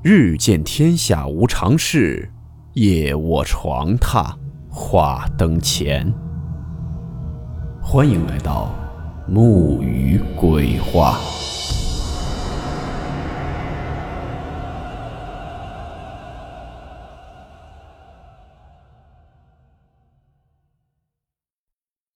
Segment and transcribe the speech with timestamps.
[0.00, 2.30] 日见天下无常事，
[2.74, 4.32] 夜卧床榻
[4.70, 6.06] 话灯前。
[7.82, 8.72] 欢迎来到
[9.26, 11.18] 木鱼鬼话。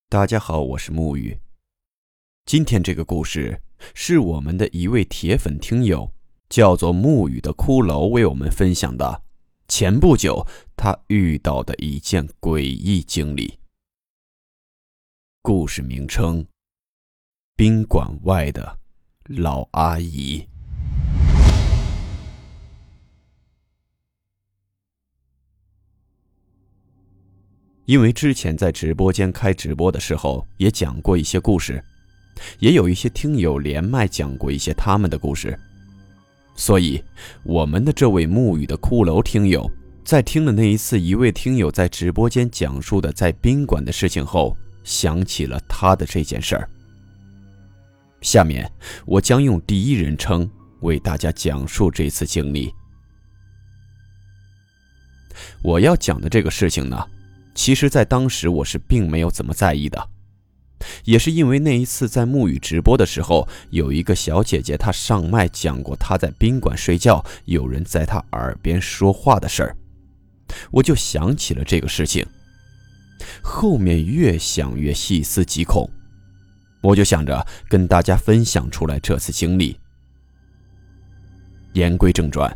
[0.08, 1.36] 大家好，我是木鱼。
[2.46, 3.60] 今天这个故事
[3.92, 6.12] 是我们的一位铁粉听友。
[6.52, 9.22] 叫做木雨的骷髅为我们分享的
[9.68, 13.58] 前不久他遇到的一件诡异经历。
[15.40, 16.44] 故事名称：
[17.56, 18.78] 宾馆外的
[19.28, 20.46] 老阿姨。
[27.86, 31.82] 因为之前在直播间开直播的时候也讲过一些故事，
[32.58, 35.58] 也有一些听友连麦讲过一些他们的故事。
[36.54, 37.02] 所以，
[37.42, 39.68] 我们的这位沐雨的骷髅听友，
[40.04, 46.68] 在听了那一次一位听友在直播间讲述的在宾馆的事情后，想起了他的这件事儿。
[48.20, 48.70] 下面，
[49.06, 50.48] 我将用第一人称
[50.80, 52.72] 为大家讲述这次经历。
[55.62, 57.04] 我要讲的这个事情呢，
[57.54, 60.11] 其实在当时我是并没有怎么在意的。
[61.04, 69.76] 也是因为那一次在沐雨直播的时候，有一个小姐姐她上麦讲过她在宾馆睡觉，有人在她耳边说话的事儿，
[70.70, 72.26] 我就想起了这个事情。
[73.40, 75.88] 后面越想越细思极恐，
[76.80, 79.78] 我就想着跟大家分享出来这次经历。
[81.74, 82.54] 言归正传，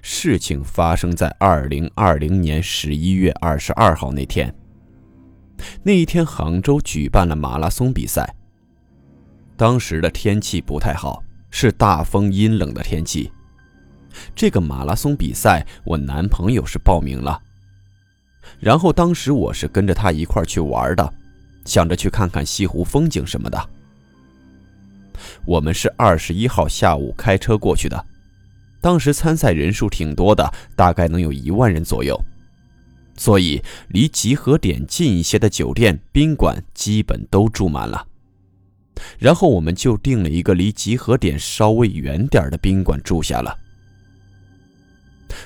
[0.00, 4.54] 事情发生在二零二零年十一月二十二号那天。
[5.82, 8.34] 那一天，杭州举办了马拉松比赛。
[9.56, 13.30] 当时的天气不太好，是大风阴冷的天气。
[14.34, 17.40] 这个马拉松比赛，我男朋友是报名了。
[18.58, 21.12] 然后当时我是跟着他一块去玩的，
[21.64, 23.70] 想着去看看西湖风景什么的。
[25.44, 28.06] 我们是二十一号下午开车过去的，
[28.80, 32.18] 当时参赛人数挺多的，大概能有一万人左右。
[33.20, 38.06] 所以，离集合点近一些的酒店、宾馆基本都住满了。
[39.18, 43.54] 然后，我们就订了一个离集合点稍微远点的宾馆住下了。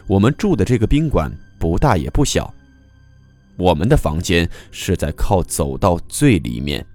[0.06, 2.54] 我们住的这个宾馆不大也不小，
[3.56, 6.86] 我们的房间是在靠走道最里面，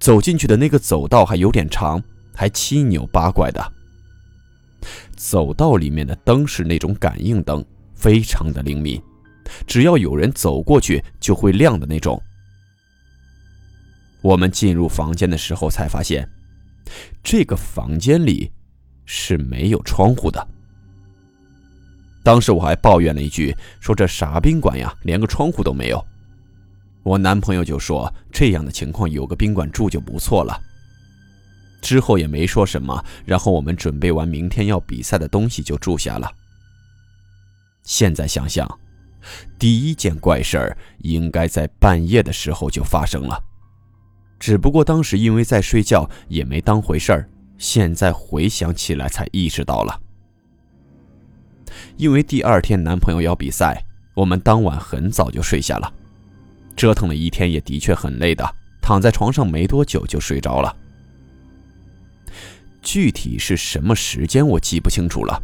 [0.00, 2.02] 走进去的那个走道还有点长，
[2.34, 3.72] 还七扭八拐的。
[5.14, 7.64] 走道里面的灯是那种感应灯，
[7.94, 9.00] 非常的灵敏。
[9.66, 12.20] 只要有人走过去，就会亮的那种。
[14.20, 16.28] 我们进入房间的时候才发现，
[17.22, 18.50] 这个房间里
[19.04, 20.48] 是没有窗户的。
[22.22, 26.00] 当时我还抱怨了一句，说这啥宾馆呀，连个窗户都没有。
[27.02, 30.56] 我男朋友就说，这样的情况有个宾馆住就不错了。
[31.80, 36.30] 之后也没说什么，然后我们准备完明天要比赛的东西就住下了。
[37.82, 38.81] 现在想想。
[39.58, 43.42] 第一件怪事儿应该在半夜的时候就发生了，
[44.38, 47.28] 只不过当时因为在睡觉，也没当回事儿。
[47.58, 50.00] 现在回想起来才意识到了。
[51.96, 53.84] 因为第二天男朋友要比赛，
[54.14, 55.92] 我们当晚很早就睡下了。
[56.74, 58.44] 折腾了一天，也的确很累的，
[58.80, 60.74] 躺在床上没多久就睡着了。
[62.82, 65.40] 具体是什么时间我记不清楚了，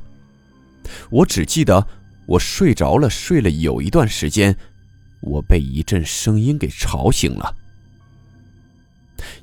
[1.11, 1.87] 我只记得。
[2.29, 4.55] 我睡着了，睡了有一段时间，
[5.23, 7.57] 我被一阵声音给吵醒了。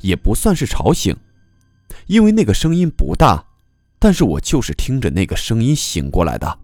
[0.02, 1.16] 也不算是吵醒，
[2.06, 3.44] 因为那个声音不大，
[3.98, 6.60] 但是我就是听着那个声音醒过来的。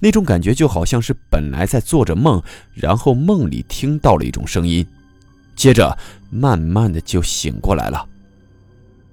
[0.00, 2.42] 那种感觉就好像是本来在做着梦，
[2.72, 4.84] 然后梦里听到了一种声音，
[5.54, 5.94] 接着
[6.30, 8.08] 慢慢的就醒过来了。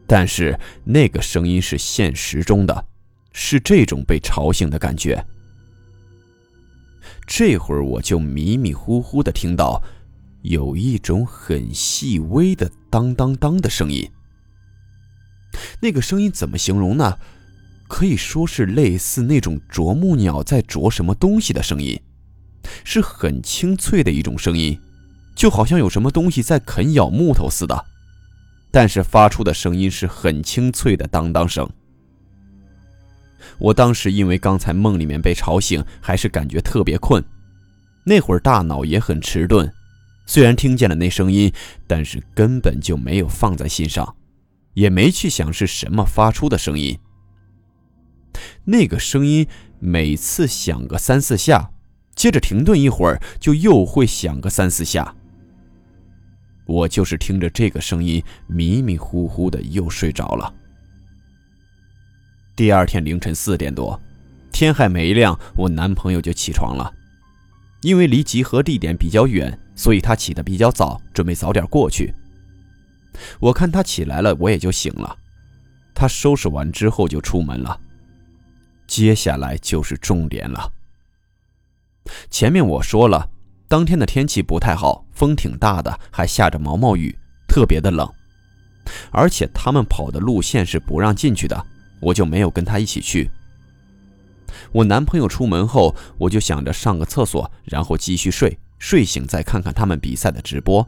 [0.08, 2.86] 但是那个声音是现实中的，
[3.34, 5.22] 是这种被吵醒的感觉。
[7.26, 9.82] 这会儿我就迷迷糊糊的听到，
[10.42, 14.10] 有一种很细微的当当当的声音。
[15.82, 17.18] 那个声音怎么形容呢？
[17.88, 22.02] 可以说是类似那种啄木鸟在啄什么东西的声音，
[22.84, 24.80] 是很清脆的一种声音，
[25.36, 27.86] 就好像有什么东西在啃咬木头似的。
[28.72, 31.70] 但是发出的声音是很清脆的当当声。
[33.58, 37.24] 我当时因为刚才梦里面被吵醒，还是感觉特别困，
[38.06, 39.72] 那会儿大脑也很迟钝，
[40.26, 41.52] 虽然听见了那声音，
[41.88, 44.16] 但是根本就没有放在心上，
[44.74, 46.98] 也没去想是什么发出的声音。
[48.66, 49.48] 那个声音
[49.80, 51.72] 每次响个三四下，
[52.16, 55.16] 接着停顿一会儿，就又会响个三四下。
[56.66, 60.54] 我就是听着这个声音，迷迷糊糊的又睡着了。
[62.56, 64.00] 第二天凌晨四点多，
[64.52, 66.94] 天还没亮，我男朋友就起床了。
[67.82, 72.14] 因为离集合地点比较远，所以他起得比较早，准备早点过去。
[73.40, 75.18] 我看他起来了，我也就醒了。
[75.96, 77.80] 他收拾完之后就出门了。
[78.86, 80.72] 接下来就是重点了。
[82.30, 83.30] 前面我说了。
[83.68, 87.18] 当天的天气不太好，风挺大的，还下着毛毛雨，
[87.48, 88.08] 特别的冷。
[89.10, 91.66] 而且他们跑的路线是不让进去的，
[92.04, 93.30] 我就没有跟他一起去。
[94.72, 100.88] 我男朋友出门后，我就想着上个厕所，然后继续睡，睡醒再看看他们比赛的直播。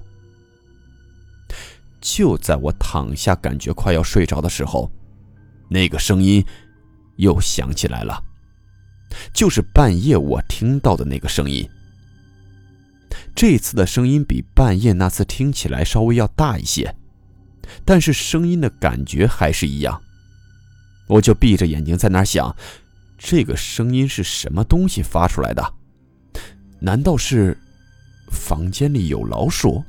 [1.99, 4.91] 就在我躺下，感觉快要睡着的时候，
[5.69, 6.45] 那个声音
[7.15, 8.23] 又响起来了，
[9.33, 11.67] 就是半夜我听到的那个声音。
[13.33, 16.95] 这次的声音比半夜那次听起来稍微要大一些，
[17.83, 20.01] 但是声音的感觉还是一样。
[21.07, 22.55] 我就闭着眼睛在那想，
[23.17, 25.73] 这个声音是什么东西发出来的？
[26.79, 27.57] 难道是
[28.29, 29.83] 房间里有老鼠？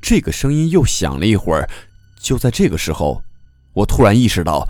[0.00, 1.68] 这个声音又响了一会儿，
[2.18, 3.22] 就在这个时候，
[3.72, 4.68] 我突然意识到，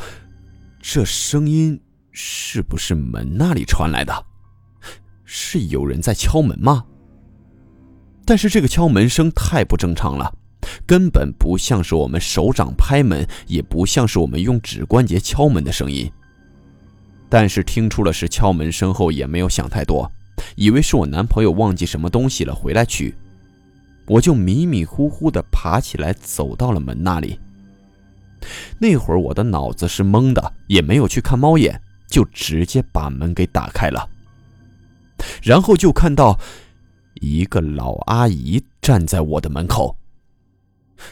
[0.81, 4.27] 这声音是不是门那里传来的？
[5.25, 6.85] 是有人在敲门吗？
[8.25, 10.33] 但是这个敲门声太不正常了，
[10.87, 16.11] 根本不像是我们手掌拍门，也不像是我们用指关节敲门的声音。
[17.29, 20.11] 但是听出了是敲门声后，也没有想太多，
[20.57, 23.15] 以为是我男朋友忘记什么东西了，回来取。
[24.07, 27.41] 我就迷迷糊糊的爬起来，走到了门那里。
[28.79, 34.09] 那会儿我的脑子是懵的，也没有去看猫眼，就直接把门给打开了。
[35.43, 36.39] 然后就看到
[37.15, 39.97] 一个老阿姨站在我的门口。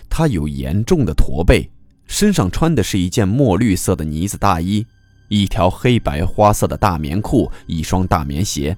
[0.09, 1.69] 她有严重的驼背，
[2.07, 4.87] 身上穿的是一件墨绿色的呢子大衣，
[5.29, 8.77] 一条黑白花色的大棉裤，一双大棉鞋。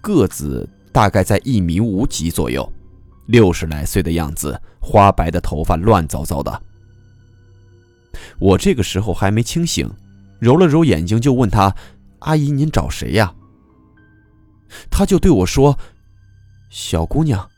[0.00, 2.70] 个子大概在一米五几左右，
[3.26, 6.62] 六十来岁的样子，花白的头发乱糟糟的。
[8.38, 9.90] 我这个时候还没清醒，
[10.38, 11.74] 揉了揉眼睛就问他
[12.20, 13.34] ：“阿姨，您找谁呀？”
[14.90, 15.78] 他就对我说
[16.68, 17.48] ：“小姑娘，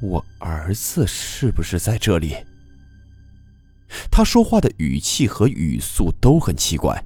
[0.00, 2.36] 我儿子是不是在这里？”
[4.10, 7.04] 他说话的语气和语速都很奇怪，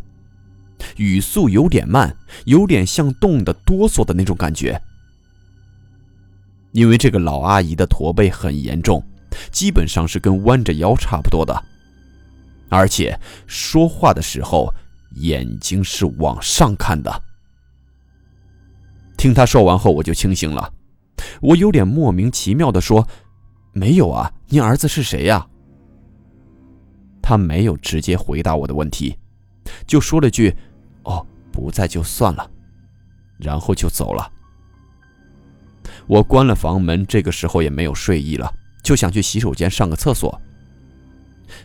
[0.97, 2.15] 语速有点慢，
[2.45, 4.81] 有点像冻得哆嗦的那种感觉。
[6.73, 9.03] 因为这个老阿姨的驼背很严重，
[9.51, 11.65] 基本上是跟弯着腰差不多的，
[12.69, 14.73] 而且说话的时候
[15.13, 17.23] 眼睛是往上看的。
[19.17, 20.71] 听他说完后，我就清醒了。
[21.41, 23.07] 我有点莫名其妙的说
[23.73, 25.47] ：“没有啊，您儿子是谁呀？”
[27.23, 29.17] 他没有直接回答我的问题，
[29.87, 30.55] 就说了句
[31.05, 32.51] ：“哦，不在就算了。”
[33.39, 34.31] 然后就走了。
[36.07, 38.53] 我关了房门，这个时候也没有睡意了，
[38.83, 40.41] 就想去洗手间上个厕所。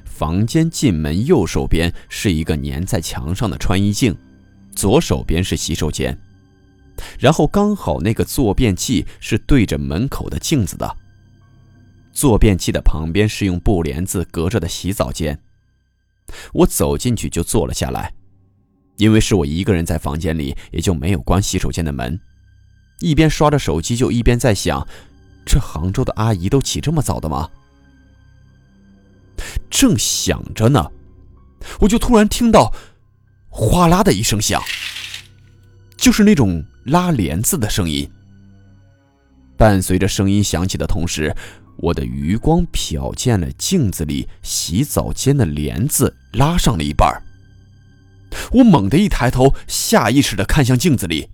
[0.04, 4.18] 房间进门右手边是一个粘在墙上的穿衣镜，
[4.74, 6.18] 左手边是洗手间。
[7.18, 10.98] 然后刚好那个坐便器是对着门口的镜子的，
[12.12, 15.40] 坐便器的旁边是用布帘子隔着的洗澡间。
[16.54, 18.14] 我走进去就坐了下来，
[18.98, 22.20] 因为是我一个人在房间里，也就没有关洗手间的门。
[23.00, 24.86] 一边刷着手机，就一边在想：
[25.46, 27.50] 这杭州的阿姨都起这么早的吗？
[29.70, 30.92] 正想着呢，
[31.80, 32.74] 我就突然听到
[33.48, 34.62] 哗啦的一声响，
[35.96, 36.66] 就是那种。
[36.90, 38.10] 拉帘子的声音，
[39.56, 41.36] 伴随着声音响起的同时，
[41.78, 47.22] 我的余光瞟见了镜子里洗澡间的帘子拉上了一半
[48.52, 51.30] 我猛地一抬头，下意识的看向镜子里，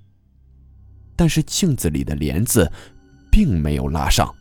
[1.15, 2.69] 但是镜子里的帘子
[3.31, 4.35] 并没有拉上。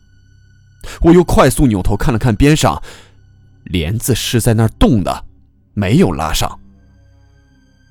[1.01, 2.81] 我又快速扭头看了看边上，
[3.63, 5.25] 帘子是在那儿动的，
[5.73, 6.59] 没有拉上。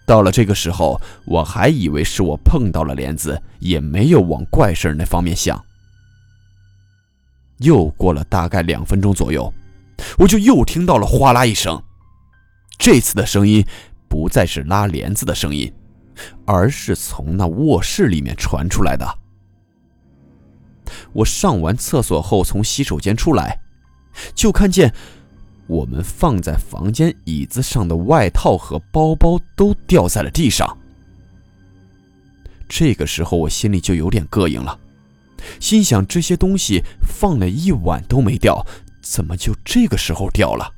[0.07, 5.63] 到了这个时候，我还以为是我碰到了帘子，也没有往怪事那方面想。
[7.59, 9.53] 又过了大概两分钟左右，
[10.19, 11.83] 我就又听到了哗啦一声。
[12.79, 13.65] 这次的声音
[14.09, 15.73] 不再是拉帘子的声音，
[16.45, 19.19] 而是从那卧室里面传出来的。
[21.13, 23.59] 我上完厕所后从洗手间出来，
[24.35, 24.93] 就看见
[25.67, 30.79] 我们放在房间椅子上的外套和包包都掉在了地上。
[32.69, 34.79] 这个时候我心里就有点膈应了，
[35.61, 38.67] 心想这些东西放了一晚都没掉，
[39.01, 40.73] 怎么就这个时候掉了？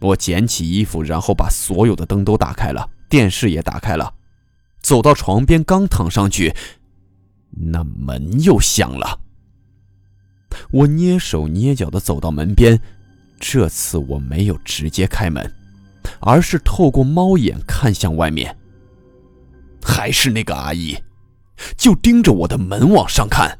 [0.00, 4.14] 我捡起衣服，然后把所有的灯都打开了，电视也打开了，
[4.80, 6.54] 走到床边刚躺上去，
[7.50, 9.20] 那门又响了。
[10.70, 12.80] 我蹑手蹑脚地走到门边，
[13.38, 15.54] 这次我没有直接开门，
[16.20, 18.56] 而是透过猫眼看向外面。
[19.82, 20.96] 还是那个阿姨，
[21.76, 23.58] 就盯着我的门往上看。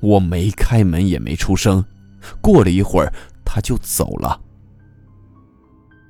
[0.00, 1.84] 我没开门也没出声，
[2.40, 3.12] 过了一会儿，
[3.44, 4.40] 她就走了。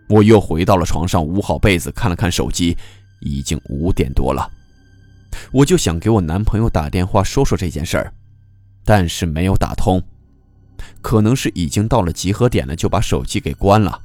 [0.09, 2.77] 我又回到了床上，捂好被子，看了看手机，
[3.21, 4.51] 已经五点多了。
[5.53, 8.13] 我就想给我男朋友打电话说说这件事儿，
[8.85, 10.03] 但是没有打通，
[11.01, 14.01] 可能是已经到了集合点了，就把手机给关了。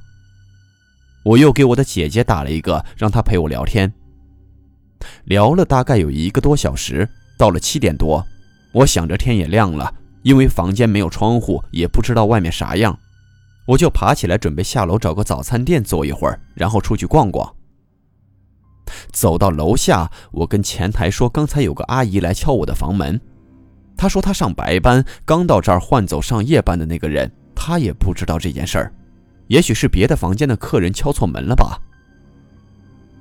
[1.24, 3.92] 我又给我的姐姐打了一个，让她陪我聊天。
[5.24, 8.24] 聊了大概有一个多小时，到了七点多，
[8.72, 12.98] 我想着天也亮了，因为房间没有窗户，也不知道外面啥样，
[13.66, 17.54] 我就爬起来准备下楼找个早餐店坐一会儿，然后出去逛逛。
[19.12, 23.20] 走到楼下，我跟前台说刚才有个阿姨来敲我的房门，
[23.96, 28.92] 他说他上白班，刚到这儿换走上夜班的那个人，他也不知道这件事儿，
[29.46, 31.80] 也许是别的房间的客人敲错门了吧。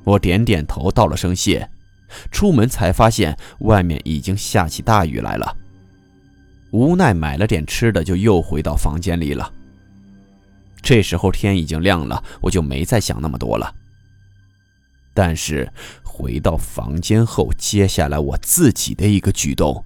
[0.04, 1.70] 我点点头，道了声谢，
[2.32, 5.56] 出门才发现外面已经下起大雨来了。
[6.72, 9.52] 无奈买了点吃的，就又回到房间里了。
[10.82, 13.74] 这时候天已经亮了，我就没再想那么多了。
[15.14, 15.72] 但是
[16.04, 19.86] 回到房间后，接下来我自己的一个举动，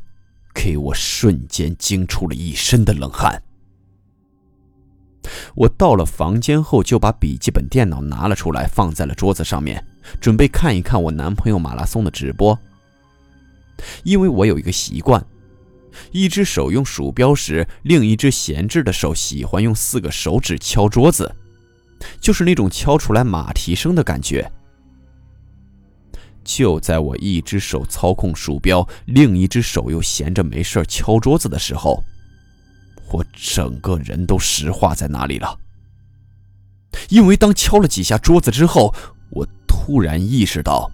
[0.58, 3.40] 给我瞬间惊出了一身的冷汗。
[5.54, 9.86] 我到了房间后，就把笔记本电脑拿了出来，放在了桌子上面。
[10.20, 12.58] 准备看一看我男朋友马拉松的直播，
[14.04, 15.24] 因为我有一个习惯，
[16.12, 21.36] 一只手用鼠标时，另一只闲置的手喜欢用四个手指敲桌子，
[22.20, 24.52] 就是那种敲出来马蹄声的感觉。
[26.48, 32.01] 就在我一只手操控鼠标，另一只手又闲着没事敲桌子的时候，
[33.12, 35.60] 我整个人都石化在那里了。
[37.10, 38.96] 因为当敲了几下桌子之后，
[39.32, 39.48] 我。
[39.88, 40.92] 突然意识到，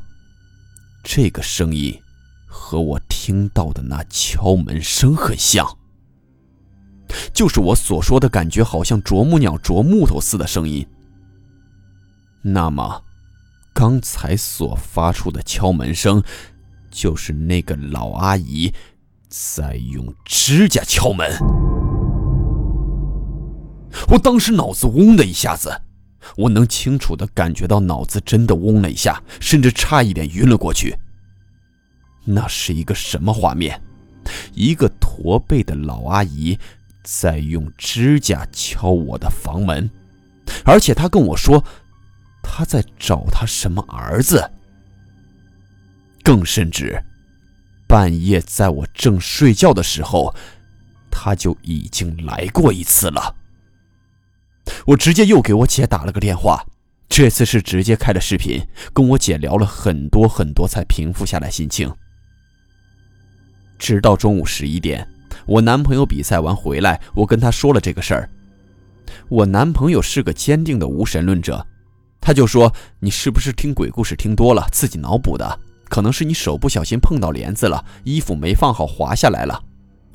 [1.04, 2.00] 这个声音
[2.46, 5.66] 和我听到的那敲门声很像，
[7.34, 10.86] 就是我所说的感觉，好像啄木鸟啄木头似的声音。
[12.44, 13.04] 那么，
[13.84, 16.24] 刚才所发出的敲门声，
[16.90, 18.72] 就是那个老阿姨
[19.28, 21.30] 在用指甲敲门。
[24.08, 25.82] 我当时脑子嗡的一下子。
[26.38, 30.96] 我能清楚的感觉到脑子真的嗡了一下，甚至差一点晕了过去。
[32.24, 33.82] 那是一个什么画面？
[34.54, 36.58] 一个驼背的老阿姨
[37.04, 39.92] 在用指甲敲我的房门，
[40.64, 41.62] 而且她跟我说
[42.56, 44.48] 他在找他什么儿子。
[46.24, 47.04] 更甚至，
[47.88, 50.36] 半夜在我正睡觉的时候，
[51.10, 53.36] 他就已经来过一次了。
[54.86, 56.64] 我直接又给我姐打了个电话，
[57.10, 58.62] 这次是直接开了视频，
[58.94, 61.92] 跟我姐聊了很多很多，才平复下来心情。
[63.80, 65.08] 直到中午十一点，
[65.48, 68.30] 我男朋友比赛完回来，我跟他说了这个事儿。
[69.28, 71.66] 我男朋友是个坚定的无神论者，
[72.26, 75.60] 他就说：“你是不是听鬼故事听多了，自己脑补的？
[75.90, 79.62] 可能是你手不小心碰到帘子了，衣服没放好滑下来了。”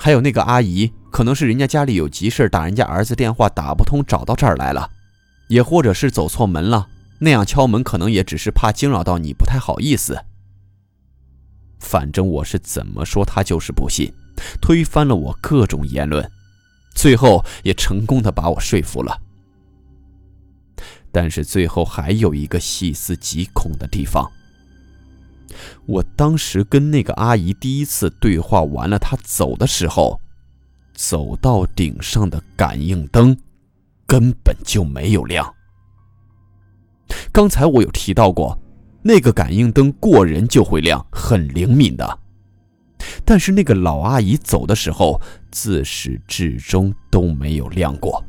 [0.01, 4.89] 还有那个阿姨，可能是人家家里有急事，打人家儿子电话打不通，找到这儿来了，
[5.49, 6.89] 也或者是走错门了。
[7.19, 10.19] 那样敲门，可能也只是怕惊扰到你，不太好意思。
[11.79, 14.11] 反正我是怎么说，他就是不信，
[14.63, 16.27] 推翻了我各种言论，
[16.95, 19.21] 最后也成功的把我说服了。
[21.13, 24.31] 但是最后还有一个细思极恐的地方。
[25.87, 30.21] 我当时跟那个阿姨第一次对话完了，她走的时候，
[30.95, 33.37] 走到顶上的感应灯
[34.07, 35.55] 根本就没有亮。
[37.33, 38.57] 刚才我有提到过，
[39.03, 42.19] 那个感应灯过人就会亮，很灵敏的。
[43.25, 48.23] 但是那个老阿姨走的时候，自始至终都没有亮过。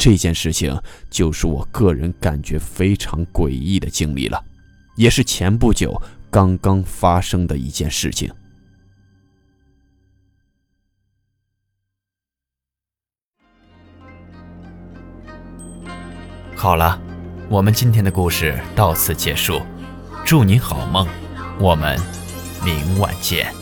[0.00, 0.74] 这件事情
[1.10, 4.42] 就是我个人感觉非常诡异的经历了
[4.96, 8.32] 也是前不久刚刚发生的一件事情。
[16.56, 16.98] 好了
[17.50, 19.60] 我们今天的故事到此结束。
[20.24, 21.06] 祝你好梦
[21.58, 21.98] 我们
[22.64, 23.59] 明晚见。